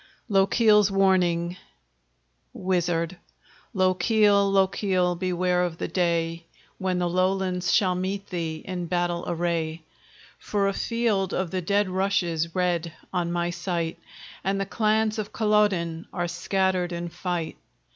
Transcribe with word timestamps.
LOCHIEL'S 0.29 0.89
WARNING 0.91 1.57
WIZARD 2.53 3.17
Lochiel, 3.75 4.51
Lochiel! 4.51 5.13
beware 5.13 5.61
of 5.63 5.77
the 5.77 5.87
day 5.87 6.47
When 6.79 6.97
the 6.97 7.07
Lowlands 7.07 7.71
shall 7.71 7.93
meet 7.93 8.25
thee 8.31 8.63
in 8.65 8.87
battle 8.87 9.23
array! 9.27 9.83
For 10.39 10.67
a 10.67 10.73
field 10.73 11.35
of 11.35 11.51
the 11.51 11.61
dead 11.61 11.87
rushes 11.87 12.55
red 12.55 12.91
on 13.13 13.31
my 13.31 13.51
sight, 13.51 13.99
And 14.43 14.59
the 14.59 14.65
clans 14.65 15.19
of 15.19 15.31
Culloden 15.31 16.07
are 16.11 16.27
scattered 16.27 16.91
in 16.91 17.07
fight. 17.09 17.57